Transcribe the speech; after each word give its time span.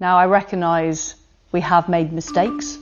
Now 0.00 0.16
I 0.18 0.26
recognise 0.26 1.16
we 1.52 1.60
have 1.60 1.88
made 1.88 2.12
mistakes. 2.12 2.78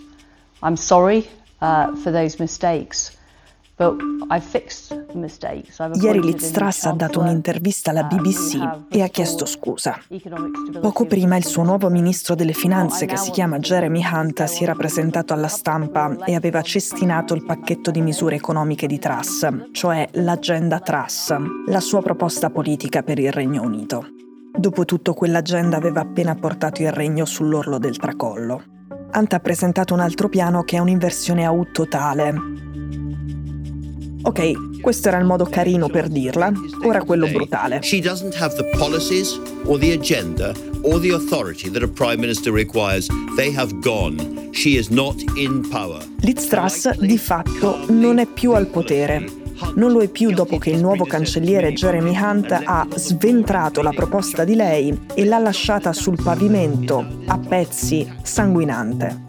I'm 0.63 0.77
sorry 0.77 1.29
uh, 1.61 1.95
for 1.97 2.13
those 2.13 2.39
mistakes. 2.39 3.17
Ieri 6.01 6.23
Liz 6.23 6.51
Truss 6.51 6.85
ha 6.85 6.93
dato 6.93 7.21
un'intervista 7.21 7.91
alla 7.91 8.09
uh, 8.11 8.15
BBC 8.15 8.87
e 8.89 9.03
ha 9.03 9.09
chiesto 9.09 9.45
scusa. 9.45 10.01
Poco 10.81 11.05
prima 11.05 11.37
il 11.37 11.45
suo 11.45 11.63
nuovo 11.63 11.91
ministro 11.91 12.35
delle 12.35 12.55
finanze, 12.55 13.05
che 13.05 13.19
si 13.19 13.31
chiama 13.33 13.59
Jeremy 13.59 14.03
Hunt, 14.03 14.45
si 14.45 14.63
era 14.63 14.75
presentato 14.75 15.35
alla 15.35 15.49
stampa 15.49 16.17
e 16.25 16.35
aveva 16.35 16.63
cestinato 16.63 17.35
il 17.35 17.45
pacchetto 17.45 17.91
di 17.91 18.01
misure 18.01 18.37
economiche 18.37 18.87
di 18.87 18.99
Truss, 18.99 19.47
cioè 19.73 20.09
l'agenda 20.13 20.81
Truss, 20.81 21.35
la 21.67 21.81
sua 21.81 22.01
proposta 22.01 22.49
politica 22.49 23.03
per 23.03 23.19
il 23.19 23.31
Regno 23.31 23.61
Unito. 23.61 24.16
Dopotutto 24.59 25.15
quell'agenda 25.15 25.77
aveva 25.77 26.01
appena 26.01 26.35
portato 26.35 26.83
il 26.83 26.93
regno 26.93 27.25
sull'orlo 27.25 27.79
del 27.79 27.97
tracollo. 27.97 28.63
Hunt 29.13 29.33
ha 29.33 29.41
presentato 29.41 29.95
un 29.95 30.01
altro 30.01 30.29
piano 30.29 30.63
che 30.63 30.77
è 30.77 30.81
un'inversione 30.81 31.45
a 31.45 31.51
U 31.51 31.71
totale, 31.71 32.35
Ok, 34.27 34.81
questo 34.81 35.07
era 35.07 35.19
il 35.19 35.25
modo 35.25 35.45
carino 35.45 35.89
per 35.89 36.09
dirla, 36.09 36.51
ora 36.83 37.05
quello 37.05 37.29
brutale. 37.29 37.81
She 37.83 38.01
doesn't 38.01 38.35
have 38.35 38.57
the 38.57 38.69
policies 38.77 39.41
or 39.67 39.79
the 39.79 39.93
agenda 39.93 40.53
or 40.83 40.99
the 40.99 41.13
authority 41.13 41.71
that 41.71 41.85
a 41.85 41.87
prime 41.87 42.19
minister 42.19 42.53
requires. 42.53 43.07
They 43.37 43.55
have 43.55 43.73
gone. 43.79 44.51
She 44.51 44.79
is 44.79 44.89
not 44.89 45.23
in 45.37 45.69
power. 45.69 46.03
Liz 46.23 46.49
Truss 46.49 46.91
di 46.99 47.19
fatto 47.19 47.85
non 47.91 48.19
è 48.19 48.27
più 48.27 48.51
al 48.51 48.67
potere. 48.67 49.46
Non 49.75 49.93
lo 49.93 50.01
è 50.01 50.09
più 50.09 50.31
dopo 50.33 50.59
che 50.59 50.71
il 50.71 50.81
nuovo 50.81 51.05
cancelliere 51.05 51.73
Jeremy 51.73 52.17
Hunt 52.17 52.53
ha 52.65 52.87
sventrato 52.95 53.83
la 53.83 53.91
proposta 53.91 54.45
di 54.45 54.55
lei 54.55 55.07
e 55.15 55.25
l'ha 55.25 55.39
lasciata 55.39 55.93
sul 55.93 56.19
pavimento, 56.23 57.23
a 57.27 57.39
pezzi, 57.39 58.11
sanguinante. 58.23 59.25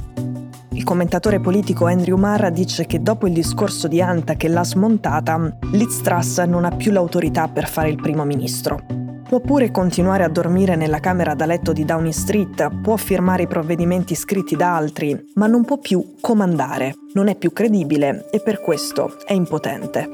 Il 0.72 0.84
commentatore 0.84 1.40
politico 1.40 1.86
Andrew 1.86 2.18
Marra 2.18 2.50
dice 2.50 2.86
che 2.86 3.02
dopo 3.02 3.26
il 3.26 3.34
discorso 3.34 3.88
di 3.88 4.02
Anta 4.02 4.36
che 4.36 4.48
l'ha 4.48 4.64
smontata, 4.64 5.58
Liz 5.72 6.02
Truss 6.02 6.40
non 6.44 6.66
ha 6.66 6.72
più 6.72 6.92
l'autorità 6.92 7.48
per 7.48 7.68
fare 7.68 7.90
il 7.90 7.96
primo 7.96 8.24
ministro. 8.26 9.07
Può 9.28 9.42
pure 9.42 9.72
continuare 9.72 10.24
a 10.24 10.30
dormire 10.30 10.78
nella 10.78 11.02
camera 11.02 11.36
da 11.36 11.46
letto 11.46 11.74
di 11.74 11.84
Downing 11.84 12.14
Street, 12.14 12.80
può 12.82 12.96
firmare 12.96 13.44
i 13.44 13.48
provvedimenti 13.48 14.16
scritti 14.16 14.56
da 14.56 14.74
altri, 14.74 15.32
ma 15.34 15.48
non 15.48 15.66
può 15.66 15.80
più 15.80 16.16
comandare, 16.22 16.96
non 17.12 17.28
è 17.28 17.36
più 17.36 17.52
credibile 17.52 18.30
e 18.32 18.40
per 18.40 18.62
questo 18.62 19.18
è 19.26 19.34
impotente. 19.34 20.08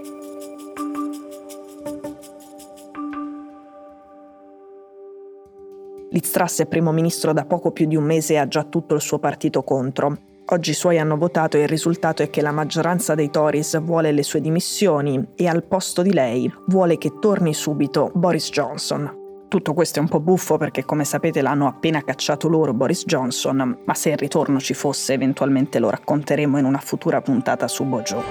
Liz 6.09 6.59
è 6.61 6.66
primo 6.66 6.92
ministro 6.92 7.33
da 7.33 7.45
poco 7.45 7.70
più 7.70 7.86
di 7.86 7.95
un 7.95 8.05
mese 8.05 8.33
e 8.33 8.38
ha 8.38 8.48
già 8.48 8.64
tutto 8.64 8.95
il 8.95 9.02
suo 9.02 9.20
partito 9.20 9.61
contro. 9.61 10.33
Oggi 10.47 10.72
i 10.72 10.73
suoi 10.73 10.99
hanno 10.99 11.16
votato 11.16 11.55
e 11.55 11.61
il 11.61 11.69
risultato 11.69 12.22
è 12.22 12.30
che 12.30 12.41
la 12.41 12.52
maggioranza 12.52 13.16
dei 13.16 13.30
Tories 13.30 13.81
vuole 13.81 14.11
le 14.11 14.23
sue 14.23 14.41
dimissioni 14.41 15.30
e 15.36 15.47
al 15.47 15.63
posto 15.63 16.02
di 16.02 16.11
lei 16.11 16.53
vuole 16.67 16.97
che 16.97 17.13
torni 17.19 17.53
subito 17.53 18.11
Boris 18.13 18.49
Johnson. 18.49 19.21
Tutto 19.47 19.73
questo 19.73 19.99
è 19.99 20.02
un 20.02 20.09
po' 20.09 20.19
buffo 20.19 20.58
perché 20.58 20.83
come 20.83 21.05
sapete 21.05 21.41
l'hanno 21.41 21.67
appena 21.67 22.03
cacciato 22.03 22.49
loro 22.49 22.73
Boris 22.73 23.05
Johnson, 23.05 23.83
ma 23.86 23.94
se 23.94 24.09
il 24.09 24.17
ritorno 24.17 24.59
ci 24.59 24.73
fosse 24.73 25.14
eventualmente 25.14 25.80
lo 25.80 25.89
racconteremo 25.89 26.58
in 26.58 26.66
una 26.66 26.80
futura 26.80 27.21
puntata 27.21 27.69
su 27.69 27.86
Bojo. 27.86 28.21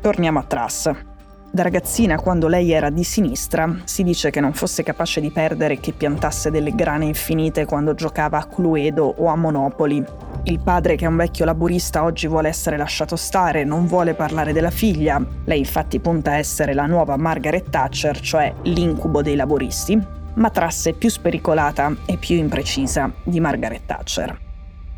Torniamo 0.00 0.38
a 0.38 0.44
Truss. 0.44 1.13
Da 1.54 1.62
ragazzina, 1.62 2.16
quando 2.16 2.48
lei 2.48 2.72
era 2.72 2.90
di 2.90 3.04
sinistra, 3.04 3.72
si 3.84 4.02
dice 4.02 4.30
che 4.30 4.40
non 4.40 4.54
fosse 4.54 4.82
capace 4.82 5.20
di 5.20 5.30
perdere 5.30 5.74
e 5.74 5.78
che 5.78 5.92
piantasse 5.92 6.50
delle 6.50 6.74
grane 6.74 7.04
infinite 7.04 7.64
quando 7.64 7.94
giocava 7.94 8.38
a 8.38 8.46
Cluedo 8.46 9.14
o 9.18 9.26
a 9.26 9.36
Monopoli. 9.36 10.04
Il 10.46 10.58
padre, 10.58 10.96
che 10.96 11.04
è 11.04 11.08
un 11.08 11.14
vecchio 11.14 11.44
laburista, 11.44 12.02
oggi 12.02 12.26
vuole 12.26 12.48
essere 12.48 12.76
lasciato 12.76 13.14
stare, 13.14 13.62
non 13.62 13.86
vuole 13.86 14.14
parlare 14.14 14.52
della 14.52 14.72
figlia. 14.72 15.24
Lei 15.44 15.60
infatti 15.60 16.00
punta 16.00 16.32
a 16.32 16.38
essere 16.38 16.74
la 16.74 16.86
nuova 16.86 17.16
Margaret 17.16 17.70
Thatcher, 17.70 18.18
cioè 18.18 18.52
l'incubo 18.62 19.22
dei 19.22 19.36
laburisti, 19.36 19.96
ma 20.34 20.50
trasse 20.50 20.94
più 20.94 21.08
spericolata 21.08 21.94
e 22.04 22.16
più 22.16 22.34
imprecisa 22.34 23.12
di 23.22 23.38
Margaret 23.38 23.82
Thatcher. 23.86 24.40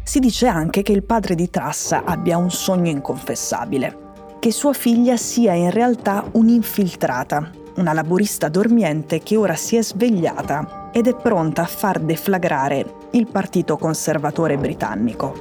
Si 0.02 0.20
dice 0.20 0.46
anche 0.46 0.80
che 0.80 0.92
il 0.92 1.02
padre 1.02 1.34
di 1.34 1.50
Trassa 1.50 2.04
abbia 2.06 2.38
un 2.38 2.50
sogno 2.50 2.88
inconfessabile 2.88 4.04
che 4.46 4.52
sua 4.52 4.74
figlia 4.74 5.16
sia 5.16 5.54
in 5.54 5.72
realtà 5.72 6.24
un'infiltrata, 6.30 7.50
una 7.78 7.92
laburista 7.92 8.48
dormiente 8.48 9.18
che 9.18 9.34
ora 9.34 9.56
si 9.56 9.74
è 9.74 9.82
svegliata 9.82 10.90
ed 10.92 11.08
è 11.08 11.16
pronta 11.16 11.62
a 11.62 11.66
far 11.66 11.98
deflagrare 11.98 13.08
il 13.10 13.26
Partito 13.26 13.76
Conservatore 13.76 14.56
britannico. 14.56 15.34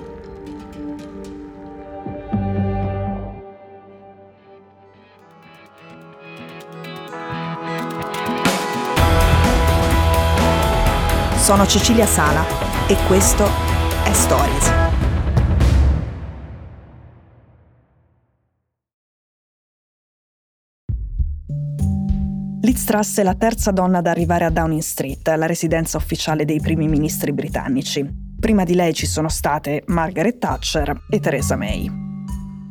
Sono 11.37 11.67
Cecilia 11.67 12.07
Sala 12.07 12.43
e 12.87 12.97
questo 13.05 13.45
è 14.03 14.11
Stories. 14.13 14.74
Liz 22.65 22.83
Truss 22.83 23.19
è 23.19 23.23
la 23.23 23.35
terza 23.35 23.69
donna 23.69 23.99
ad 23.99 24.07
arrivare 24.07 24.43
a 24.43 24.49
Downing 24.49 24.81
Street, 24.81 25.27
la 25.27 25.45
residenza 25.45 25.97
ufficiale 25.97 26.45
dei 26.45 26.59
primi 26.59 26.87
ministri 26.87 27.31
britannici. 27.31 28.03
Prima 28.39 28.63
di 28.63 28.73
lei 28.73 28.91
ci 28.95 29.05
sono 29.05 29.29
state 29.29 29.83
Margaret 29.85 30.39
Thatcher 30.39 31.03
e 31.07 31.19
Theresa 31.19 31.55
May. 31.55 31.87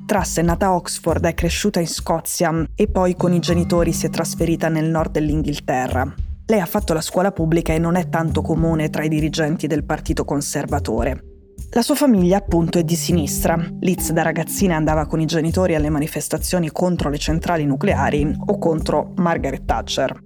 Truss 0.05 0.39
è 0.39 0.43
nata 0.43 0.67
a 0.67 0.75
Oxford, 0.75 1.25
è 1.25 1.35
cresciuta 1.35 1.79
in 1.79 1.87
Scozia 1.87 2.69
e 2.75 2.89
poi 2.89 3.15
con 3.15 3.35
i 3.35 3.39
genitori 3.39 3.93
si 3.93 4.07
è 4.07 4.11
trasferita 4.11 4.69
nel 4.69 4.91
nord 4.91 5.13
dell'Inghilterra. 5.13 6.13
Lei 6.45 6.59
ha 6.59 6.67
fatto 6.67 6.93
la 6.93 7.01
scuola 7.01 7.31
pubblica 7.31 7.73
e 7.73 7.79
non 7.79 7.95
è 7.95 8.09
tanto 8.09 8.43
comune 8.43 8.91
tra 8.91 9.05
i 9.05 9.09
dirigenti 9.09 9.69
del 9.69 9.85
Partito 9.85 10.25
Conservatore. 10.25 11.34
La 11.71 11.83
sua 11.83 11.97
famiglia 11.97 12.37
appunto 12.37 12.79
è 12.79 12.85
di 12.85 12.95
sinistra. 12.95 13.59
Liz 13.81 14.13
da 14.13 14.23
ragazzina 14.23 14.77
andava 14.77 15.07
con 15.07 15.21
i 15.21 15.27
genitori 15.27 15.75
alle 15.75 15.91
manifestazioni 15.91 16.71
contro 16.71 17.11
le 17.11 17.19
centrali 17.19 17.65
nucleari 17.65 18.33
o 18.47 18.59
contro 18.59 19.13
Margaret 19.17 19.65
Thatcher. 19.65 20.23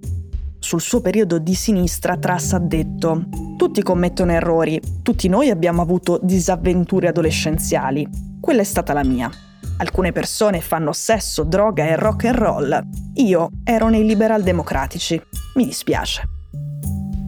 Sul 0.59 0.81
suo 0.81 1.01
periodo 1.01 1.39
di 1.39 1.55
sinistra 1.55 2.17
Truss 2.17 2.53
ha 2.53 2.59
detto 2.59 3.25
Tutti 3.57 3.81
commettono 3.81 4.31
errori, 4.31 4.79
tutti 5.01 5.27
noi 5.27 5.49
abbiamo 5.49 5.81
avuto 5.81 6.19
disavventure 6.21 7.07
adolescenziali. 7.07 8.07
Quella 8.39 8.61
è 8.61 8.65
stata 8.65 8.93
la 8.93 9.03
mia. 9.03 9.31
Alcune 9.77 10.11
persone 10.11 10.61
fanno 10.61 10.91
sesso, 10.91 11.43
droga 11.43 11.85
e 11.85 11.95
rock 11.95 12.25
and 12.25 12.35
roll. 12.35 12.81
Io 13.15 13.49
ero 13.63 13.89
nei 13.89 14.05
liberal 14.05 14.43
democratici. 14.43 15.19
Mi 15.55 15.65
dispiace. 15.65 16.38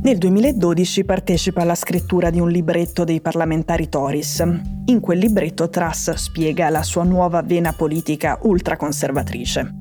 Nel 0.04 0.18
2012 0.18 1.06
partecipa 1.06 1.62
alla 1.62 1.76
scrittura 1.76 2.32
di 2.32 2.40
un 2.40 2.50
libretto 2.50 3.04
dei 3.04 3.22
parlamentari 3.22 3.88
Tories. 3.88 4.44
In 4.86 5.00
quel 5.00 5.20
libretto 5.20 5.70
Truss 5.70 6.14
spiega 6.14 6.70
la 6.70 6.82
sua 6.82 7.04
nuova 7.04 7.44
vena 7.44 7.72
politica 7.72 8.40
ultraconservatrice. 8.42 9.76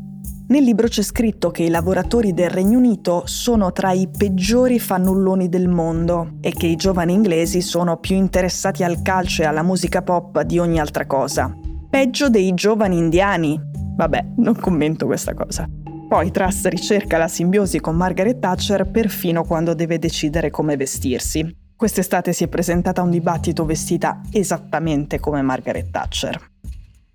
Nel 0.48 0.62
libro 0.62 0.88
c'è 0.88 1.00
scritto 1.00 1.50
che 1.50 1.62
i 1.62 1.70
lavoratori 1.70 2.34
del 2.34 2.50
Regno 2.50 2.76
Unito 2.76 3.22
sono 3.24 3.72
tra 3.72 3.92
i 3.92 4.10
peggiori 4.14 4.78
fannulloni 4.78 5.48
del 5.48 5.68
mondo 5.68 6.32
e 6.42 6.50
che 6.50 6.66
i 6.66 6.76
giovani 6.76 7.14
inglesi 7.14 7.62
sono 7.62 7.96
più 7.96 8.14
interessati 8.14 8.84
al 8.84 9.00
calcio 9.00 9.40
e 9.40 9.46
alla 9.46 9.62
musica 9.62 10.02
pop 10.02 10.42
di 10.42 10.58
ogni 10.58 10.78
altra 10.78 11.06
cosa. 11.06 11.50
Peggio 11.88 12.28
dei 12.28 12.52
giovani 12.52 12.98
indiani. 12.98 13.58
Vabbè, 13.96 14.32
non 14.36 14.54
commento 14.54 15.06
questa 15.06 15.32
cosa. 15.32 15.66
Poi 16.10 16.32
Truss 16.32 16.66
ricerca 16.66 17.18
la 17.18 17.28
simbiosi 17.28 17.78
con 17.78 17.94
Margaret 17.94 18.40
Thatcher 18.40 18.90
perfino 18.90 19.44
quando 19.44 19.74
deve 19.74 20.00
decidere 20.00 20.50
come 20.50 20.76
vestirsi. 20.76 21.56
Quest'estate 21.76 22.32
si 22.32 22.42
è 22.42 22.48
presentata 22.48 23.00
a 23.00 23.04
un 23.04 23.10
dibattito 23.10 23.64
vestita 23.64 24.20
esattamente 24.32 25.20
come 25.20 25.40
Margaret 25.40 25.88
Thatcher. 25.88 26.50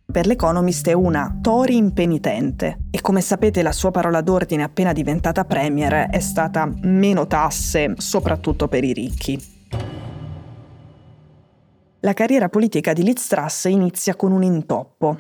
Per 0.10 0.26
l'Economist 0.26 0.88
è 0.88 0.94
una 0.94 1.40
Tory 1.42 1.76
impenitente 1.76 2.86
e 2.90 3.02
come 3.02 3.20
sapete 3.20 3.62
la 3.64 3.74
sua 3.74 3.92
parola 3.92 4.22
d'ordine 4.22 4.64
appena 4.64 4.94
diventata 4.94 5.44
premier 5.44 6.10
è 6.10 6.22
stata 6.22 6.66
meno 6.84 7.28
tasse, 7.28 7.96
soprattutto 7.98 8.70
per 8.70 8.86
i 8.86 8.94
ricchi. 8.94 9.38
La 12.00 12.14
carriera 12.14 12.48
politica 12.48 12.94
di 12.94 13.04
Liz 13.04 13.28
Truss 13.28 13.66
inizia 13.66 14.16
con 14.16 14.32
un 14.32 14.44
intoppo. 14.44 15.18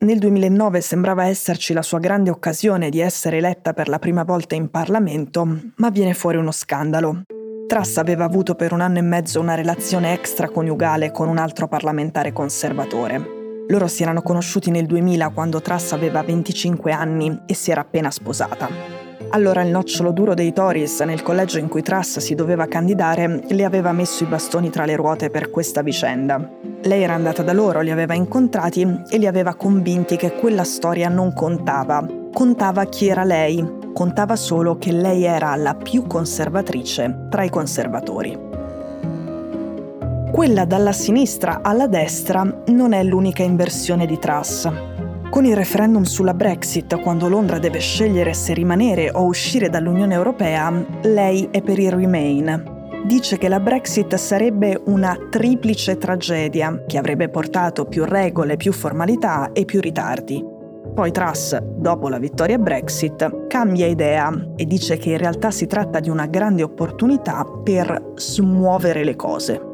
Nel 0.00 0.20
2009 0.20 0.80
sembrava 0.80 1.26
esserci 1.26 1.72
la 1.72 1.82
sua 1.82 1.98
grande 1.98 2.30
occasione 2.30 2.88
di 2.88 3.00
essere 3.00 3.38
eletta 3.38 3.72
per 3.72 3.88
la 3.88 3.98
prima 3.98 4.22
volta 4.22 4.54
in 4.54 4.70
Parlamento, 4.70 5.44
ma 5.74 5.90
viene 5.90 6.14
fuori 6.14 6.36
uno 6.36 6.52
scandalo. 6.52 7.22
Truss 7.66 7.96
aveva 7.96 8.22
avuto 8.22 8.54
per 8.54 8.72
un 8.72 8.80
anno 8.80 8.98
e 8.98 9.02
mezzo 9.02 9.40
una 9.40 9.56
relazione 9.56 10.12
extraconiugale 10.12 11.10
con 11.10 11.26
un 11.26 11.36
altro 11.36 11.66
parlamentare 11.66 12.32
conservatore. 12.32 13.64
Loro 13.66 13.88
si 13.88 14.04
erano 14.04 14.22
conosciuti 14.22 14.70
nel 14.70 14.86
2000 14.86 15.30
quando 15.30 15.60
Truss 15.60 15.90
aveva 15.90 16.22
25 16.22 16.92
anni 16.92 17.42
e 17.44 17.54
si 17.54 17.72
era 17.72 17.80
appena 17.80 18.12
sposata. 18.12 18.97
Allora 19.30 19.62
il 19.62 19.68
nocciolo 19.68 20.10
duro 20.10 20.32
dei 20.32 20.54
Tories 20.54 21.00
nel 21.00 21.22
collegio 21.22 21.58
in 21.58 21.68
cui 21.68 21.82
Truss 21.82 22.18
si 22.18 22.34
doveva 22.34 22.66
candidare 22.66 23.42
le 23.46 23.64
aveva 23.64 23.92
messo 23.92 24.24
i 24.24 24.26
bastoni 24.26 24.70
tra 24.70 24.86
le 24.86 24.96
ruote 24.96 25.28
per 25.28 25.50
questa 25.50 25.82
vicenda. 25.82 26.50
Lei 26.82 27.02
era 27.02 27.12
andata 27.12 27.42
da 27.42 27.52
loro, 27.52 27.80
li 27.80 27.90
aveva 27.90 28.14
incontrati 28.14 29.02
e 29.10 29.18
li 29.18 29.26
aveva 29.26 29.54
convinti 29.54 30.16
che 30.16 30.32
quella 30.32 30.64
storia 30.64 31.10
non 31.10 31.34
contava. 31.34 32.06
Contava 32.32 32.84
chi 32.84 33.08
era 33.08 33.24
lei, 33.24 33.62
contava 33.92 34.34
solo 34.34 34.78
che 34.78 34.92
lei 34.92 35.24
era 35.24 35.54
la 35.56 35.74
più 35.74 36.06
conservatrice 36.06 37.26
tra 37.28 37.42
i 37.42 37.50
conservatori. 37.50 38.46
Quella 40.32 40.64
dalla 40.64 40.92
sinistra 40.92 41.60
alla 41.62 41.86
destra 41.86 42.62
non 42.66 42.92
è 42.94 43.02
l'unica 43.02 43.42
inversione 43.42 44.06
di 44.06 44.18
Truss. 44.18 44.87
Con 45.30 45.44
il 45.44 45.54
referendum 45.54 46.04
sulla 46.04 46.32
Brexit, 46.32 47.00
quando 47.00 47.28
Londra 47.28 47.58
deve 47.58 47.80
scegliere 47.80 48.32
se 48.32 48.54
rimanere 48.54 49.10
o 49.12 49.24
uscire 49.24 49.68
dall'Unione 49.68 50.14
Europea, 50.14 50.72
lei 51.02 51.48
è 51.50 51.60
per 51.60 51.78
il 51.78 51.92
Remain. 51.92 52.76
Dice 53.04 53.36
che 53.36 53.48
la 53.48 53.60
Brexit 53.60 54.14
sarebbe 54.14 54.80
una 54.86 55.16
triplice 55.30 55.98
tragedia 55.98 56.82
che 56.86 56.96
avrebbe 56.96 57.28
portato 57.28 57.84
più 57.84 58.04
regole, 58.04 58.56
più 58.56 58.72
formalità 58.72 59.52
e 59.52 59.66
più 59.66 59.80
ritardi. 59.80 60.42
Poi 60.94 61.12
Truss, 61.12 61.56
dopo 61.58 62.08
la 62.08 62.18
vittoria 62.18 62.58
Brexit, 62.58 63.46
cambia 63.48 63.86
idea 63.86 64.32
e 64.56 64.64
dice 64.64 64.96
che 64.96 65.10
in 65.10 65.18
realtà 65.18 65.50
si 65.50 65.66
tratta 65.66 66.00
di 66.00 66.08
una 66.08 66.26
grande 66.26 66.62
opportunità 66.62 67.44
per 67.62 68.14
smuovere 68.14 69.04
le 69.04 69.14
cose. 69.14 69.67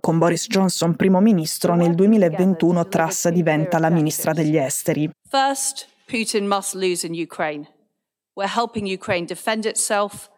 Con 0.00 0.18
Boris 0.18 0.46
Johnson 0.48 0.96
primo 0.96 1.20
ministro, 1.20 1.74
nel 1.74 1.94
2021 1.94 2.88
Truss 2.88 3.28
diventa 3.28 3.78
la 3.78 3.88
ministra 3.88 4.32
degli 4.32 4.56
esteri. 4.56 5.08
First, 5.28 5.86
Putin 6.06 6.46
must 6.46 6.74
lose 6.74 7.06
in 7.06 7.12
Ukraine. 7.12 7.68
We're 8.34 8.52
helping 8.52 8.86
Ukraine 8.86 9.26
defend 9.26 9.64
itself. 9.64 10.28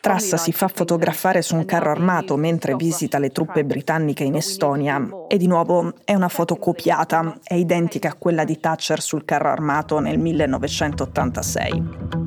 Truss 0.00 0.34
si 0.36 0.52
fa 0.52 0.68
fotografare 0.68 1.42
su 1.42 1.56
un 1.56 1.66
carro 1.66 1.90
armato 1.90 2.36
mentre 2.36 2.74
visita 2.74 3.18
le 3.18 3.28
truppe 3.28 3.66
britanniche 3.66 4.24
in 4.24 4.34
Estonia 4.34 5.06
e 5.28 5.36
di 5.36 5.46
nuovo 5.46 5.92
è 6.04 6.14
una 6.14 6.28
foto 6.28 6.56
copiata, 6.56 7.38
è 7.42 7.52
identica 7.52 8.08
a 8.08 8.14
quella 8.14 8.44
di 8.44 8.58
Thatcher 8.58 9.02
sul 9.02 9.26
carro 9.26 9.50
armato 9.50 9.98
nel 9.98 10.18
1986. 10.18 12.21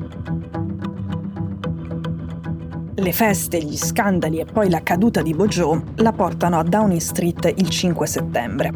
Le 2.98 3.12
feste, 3.12 3.62
gli 3.62 3.76
scandali 3.76 4.40
e 4.40 4.46
poi 4.46 4.70
la 4.70 4.82
caduta 4.82 5.20
di 5.20 5.34
Bojo 5.34 5.82
la 5.96 6.12
portano 6.12 6.58
a 6.58 6.62
Downing 6.62 6.98
Street 6.98 7.52
il 7.54 7.68
5 7.68 8.06
settembre. 8.06 8.72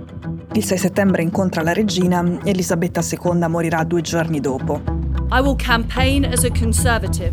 Il 0.52 0.62
6 0.62 0.76
settembre 0.76 1.22
incontra 1.22 1.62
la 1.62 1.72
regina, 1.72 2.22
Elisabetta 2.44 3.00
II 3.00 3.48
morirà 3.48 3.82
due 3.84 4.02
giorni 4.02 4.38
dopo. 4.38 4.82
I 5.32 5.40
will 5.40 5.56
campaign 5.56 6.24
as 6.24 6.44
a 6.44 6.50
conservative. 6.50 7.32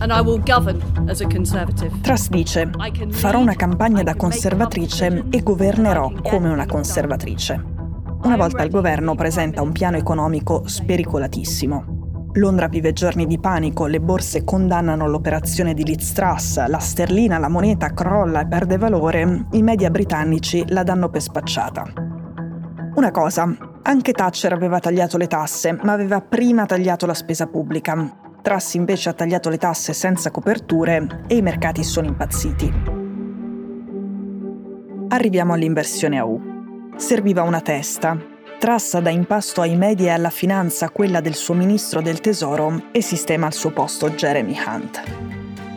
And 0.00 0.12
I 0.12 0.20
will 0.20 0.42
govern 0.42 0.82
as 1.08 1.22
a 1.22 1.26
conservative. 1.26 1.98
Truss 2.02 2.28
dice: 2.28 2.70
Farò 3.10 3.38
una 3.38 3.54
campagna 3.54 4.02
da 4.02 4.14
conservatrice 4.14 5.24
e 5.30 5.42
governerò 5.42 6.12
come 6.22 6.50
una 6.50 6.66
conservatrice. 6.66 7.64
Una 8.24 8.36
volta 8.36 8.62
il 8.62 8.70
governo 8.70 9.14
presenta 9.14 9.62
un 9.62 9.72
piano 9.72 9.96
economico 9.96 10.64
spericolatissimo. 10.66 11.89
Londra 12.34 12.68
vive 12.68 12.92
giorni 12.92 13.26
di 13.26 13.40
panico, 13.40 13.86
le 13.86 14.00
borse 14.00 14.44
condannano 14.44 15.08
l'operazione 15.08 15.74
di 15.74 15.84
Liz 15.84 16.12
Truss, 16.12 16.64
la 16.66 16.78
sterlina, 16.78 17.38
la 17.38 17.48
moneta 17.48 17.92
crolla 17.92 18.42
e 18.42 18.46
perde 18.46 18.78
valore, 18.78 19.46
i 19.50 19.62
media 19.62 19.90
britannici 19.90 20.64
la 20.68 20.84
danno 20.84 21.08
per 21.08 21.22
spacciata. 21.22 21.84
Una 22.94 23.10
cosa, 23.10 23.52
anche 23.82 24.12
Thatcher 24.12 24.52
aveva 24.52 24.78
tagliato 24.78 25.16
le 25.16 25.26
tasse, 25.26 25.76
ma 25.82 25.92
aveva 25.92 26.20
prima 26.20 26.66
tagliato 26.66 27.04
la 27.04 27.14
spesa 27.14 27.48
pubblica. 27.48 28.18
Truss 28.42 28.74
invece 28.74 29.08
ha 29.08 29.12
tagliato 29.12 29.48
le 29.48 29.58
tasse 29.58 29.92
senza 29.92 30.30
coperture 30.30 31.24
e 31.26 31.36
i 31.36 31.42
mercati 31.42 31.82
sono 31.82 32.06
impazziti. 32.06 32.72
Arriviamo 35.08 35.52
all'inversione 35.52 36.18
a 36.18 36.24
U. 36.24 36.40
Serviva 36.96 37.42
una 37.42 37.60
testa, 37.60 38.16
Trassa 38.60 39.00
da 39.00 39.08
impasto 39.08 39.62
ai 39.62 39.74
media 39.74 40.08
e 40.08 40.10
alla 40.10 40.28
finanza 40.28 40.90
quella 40.90 41.22
del 41.22 41.34
suo 41.34 41.54
ministro 41.54 42.02
del 42.02 42.20
tesoro 42.20 42.88
e 42.92 43.00
sistema 43.00 43.46
al 43.46 43.54
suo 43.54 43.70
posto 43.70 44.10
Jeremy 44.10 44.54
Hunt. 44.54 45.00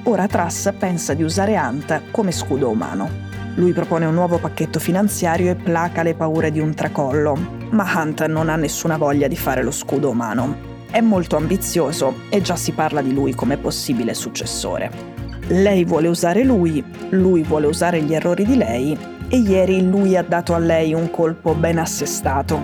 Ora 0.03 0.27
Truss 0.27 0.69
pensa 0.77 1.13
di 1.13 1.24
usare 1.24 1.57
Hunt 1.57 2.12
come 2.12 2.33
scudo 2.33 2.68
umano. 2.69 3.09
Lui 3.56 3.71
propone 3.71 4.06
un 4.06 4.13
nuovo 4.13 4.38
pacchetto 4.38 4.81
finanziario 4.81 5.50
e 5.50 5.56
placa 5.56 6.03
le 6.03 6.13
paure 6.13 6.51
di 6.51 6.59
un 6.59 6.74
tracollo, 6.74 7.38
ma 7.69 7.89
Hunt 7.95 8.25
non 8.25 8.50
ha 8.50 8.57
nessuna 8.57 8.97
voglia 8.97 9.29
di 9.29 9.38
fare 9.38 9.63
lo 9.63 9.71
scudo 9.71 10.09
umano. 10.09 10.57
È 10.91 11.00
molto 11.00 11.38
ambizioso 11.38 12.24
e 12.27 12.41
già 12.41 12.57
si 12.57 12.74
parla 12.74 13.01
di 13.01 13.13
lui 13.13 13.33
come 13.33 13.56
possibile 13.56 14.13
successore. 14.13 14.91
Lei 15.47 15.86
vuole 15.86 16.09
usare 16.09 16.44
lui, 16.44 16.83
lui 17.12 17.44
vuole 17.44 17.68
usare 17.68 18.01
gli 18.01 18.13
errori 18.13 18.45
di 18.45 18.57
lei 18.57 19.12
e 19.33 19.38
ieri 19.38 19.83
lui 19.83 20.15
ha 20.15 20.21
dato 20.21 20.53
a 20.53 20.59
lei 20.59 20.94
un 20.94 21.09
colpo 21.09 21.56
ben 21.56 21.80
assestato. 21.80 22.62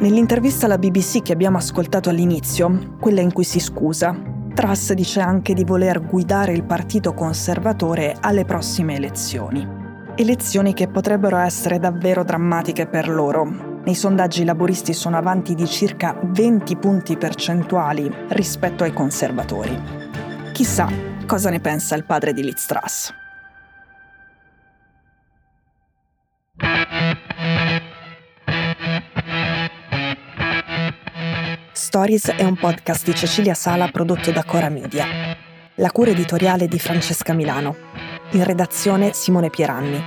Nell'intervista 0.00 0.66
alla 0.66 0.76
BBC 0.76 1.22
che 1.22 1.32
abbiamo 1.32 1.56
ascoltato 1.56 2.10
all'inizio, 2.10 2.96
quella 3.00 3.22
in 3.22 3.32
cui 3.32 3.44
si 3.44 3.60
scusa, 3.60 4.14
Truss 4.52 4.92
dice 4.92 5.20
anche 5.20 5.54
di 5.54 5.64
voler 5.64 6.04
guidare 6.04 6.52
il 6.52 6.64
partito 6.64 7.14
conservatore 7.14 8.14
alle 8.20 8.44
prossime 8.44 8.96
elezioni. 8.96 9.66
Elezioni 10.14 10.74
che 10.74 10.86
potrebbero 10.86 11.38
essere 11.38 11.78
davvero 11.78 12.24
drammatiche 12.24 12.86
per 12.88 13.08
loro. 13.08 13.80
Nei 13.82 13.94
sondaggi 13.94 14.42
i 14.42 14.44
laboristi 14.44 14.92
sono 14.92 15.16
avanti 15.16 15.54
di 15.54 15.66
circa 15.66 16.14
20 16.22 16.76
punti 16.76 17.16
percentuali 17.16 18.12
rispetto 18.28 18.84
ai 18.84 18.92
conservatori. 18.92 19.80
Chissà 20.52 21.16
cosa 21.28 21.50
ne 21.50 21.60
pensa 21.60 21.94
il 21.94 22.04
padre 22.04 22.32
di 22.32 22.42
Liz 22.42 22.64
Truss. 22.64 23.12
Stories 31.72 32.30
è 32.30 32.42
un 32.44 32.56
podcast 32.56 33.04
di 33.04 33.14
Cecilia 33.14 33.52
Sala 33.52 33.88
prodotto 33.88 34.32
da 34.32 34.42
Cora 34.42 34.70
Media. 34.70 35.04
La 35.74 35.90
cura 35.90 36.12
editoriale 36.12 36.66
di 36.66 36.78
Francesca 36.78 37.34
Milano. 37.34 37.76
In 38.30 38.44
redazione 38.44 39.12
Simone 39.12 39.50
Pieranni. 39.50 40.02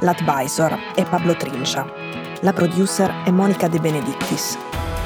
L'advisor 0.00 0.76
è 0.96 1.04
Pablo 1.04 1.36
Trincia. 1.36 1.86
La 2.40 2.52
producer 2.52 3.22
è 3.24 3.30
Monica 3.30 3.68
De 3.68 3.78
Benedictis. 3.78 4.58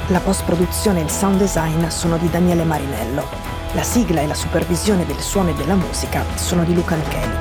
La 0.07 0.19
post-produzione 0.19 1.01
e 1.01 1.03
il 1.03 1.11
sound 1.11 1.37
design 1.37 1.85
sono 1.89 2.17
di 2.17 2.29
Daniele 2.29 2.63
Marinello. 2.63 3.58
La 3.75 3.83
sigla 3.83 4.21
e 4.21 4.25
la 4.25 4.33
supervisione 4.33 5.05
del 5.05 5.19
suono 5.19 5.51
e 5.51 5.53
della 5.53 5.75
musica 5.75 6.25
sono 6.35 6.63
di 6.63 6.73
Luca 6.73 6.95
Micheli. 6.95 7.37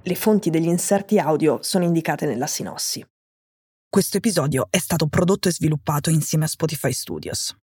Le 0.00 0.14
fonti 0.14 0.48
degli 0.48 0.68
inserti 0.68 1.18
audio 1.18 1.58
sono 1.60 1.84
indicate 1.84 2.24
nella 2.24 2.46
sinossi. 2.46 3.06
Questo 3.86 4.16
episodio 4.16 4.68
è 4.70 4.78
stato 4.78 5.06
prodotto 5.08 5.48
e 5.48 5.52
sviluppato 5.52 6.08
insieme 6.08 6.46
a 6.46 6.48
Spotify 6.48 6.92
Studios. 6.92 7.54